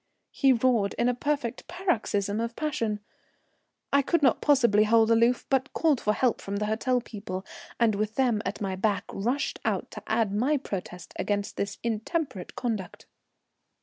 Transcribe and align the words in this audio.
he 0.31 0.51
roared 0.51 0.95
in 0.95 1.07
a 1.07 1.13
perfect 1.13 1.67
paroxysm 1.67 2.39
of 2.39 2.55
passion. 2.55 3.01
I 3.93 4.01
could 4.01 4.23
not 4.23 4.41
possibly 4.41 4.85
hold 4.85 5.11
aloof, 5.11 5.45
but 5.47 5.71
called 5.73 6.01
for 6.01 6.13
help 6.13 6.41
from 6.41 6.55
the 6.55 6.65
hotel 6.65 7.01
people, 7.01 7.45
and, 7.79 7.93
with 7.93 8.15
them 8.15 8.41
at 8.43 8.59
my 8.61 8.75
back, 8.75 9.03
rushed 9.13 9.59
out 9.63 9.91
to 9.91 10.03
add 10.07 10.33
my 10.33 10.57
protest 10.57 11.13
against 11.17 11.55
this 11.55 11.77
intemperate 11.83 12.55
conduct. 12.55 13.05